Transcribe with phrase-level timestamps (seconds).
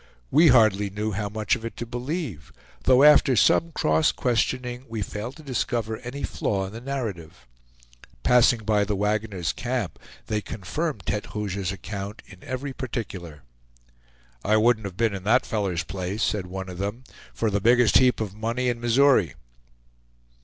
[0.31, 2.51] We hardly knew how much of it to believe,
[2.85, 7.45] though after some cross questioning we failed to discover any flaw in the narrative.
[8.23, 13.43] Passing by the wagoner's camp, they confirmed Tete Rouge's account in every particular.
[14.43, 17.99] "I wouldn't have been in that feller's place," said one of them, "for the biggest
[17.99, 19.35] heap of money in Missouri."